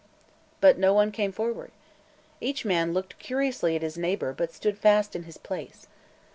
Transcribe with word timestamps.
But 0.61 0.79
no 0.79 0.95
one 0.95 1.11
came 1.11 1.31
forward. 1.31 1.69
Each 2.39 2.65
man 2.65 2.91
looked 2.91 3.19
curiously 3.19 3.75
at 3.75 3.83
his 3.83 3.99
neighbor 3.99 4.33
but 4.33 4.51
stood 4.51 4.79
fast 4.79 5.15
in 5.15 5.25
his 5.25 5.37
place. 5.37 5.85